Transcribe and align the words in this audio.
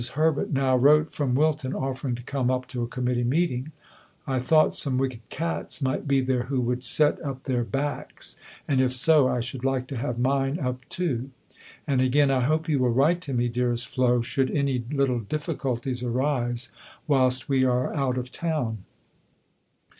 Herbert 0.15 0.49
now 0.51 0.75
wrote 0.75 1.11
from 1.13 1.35
Wilton, 1.35 1.75
offering 1.75 2.15
to 2.15 2.23
come 2.23 2.49
up 2.49 2.67
to 2.69 2.81
a 2.81 2.87
committee 2.87 3.23
meeting: 3.23 3.71
"I 4.25 4.39
thought 4.39 4.73
some 4.73 4.97
wicked 4.97 5.19
cats 5.29 5.79
might 5.79 6.07
be 6.07 6.21
there 6.21 6.45
who 6.45 6.59
would 6.59 6.83
set 6.83 7.21
up 7.21 7.43
their 7.43 7.63
backs; 7.63 8.35
and 8.67 8.81
if 8.81 8.93
so, 8.93 9.27
I 9.27 9.41
should 9.41 9.63
like 9.63 9.85
to 9.89 9.97
have 9.97 10.17
mine 10.17 10.57
up 10.57 10.79
too." 10.89 11.29
And, 11.85 12.01
again: 12.01 12.31
"I 12.31 12.39
hope 12.39 12.67
you 12.67 12.79
will 12.79 12.89
write 12.89 13.21
to 13.21 13.33
me, 13.35 13.47
dearest 13.47 13.87
Flo, 13.87 14.21
should 14.23 14.49
any 14.49 14.83
little 14.91 15.19
difficulties 15.19 16.01
arise 16.01 16.71
whilst 17.07 17.47
we 17.47 17.63
are 17.63 17.93
out 17.93 18.17
of 18.17 18.31
town." 18.31 18.79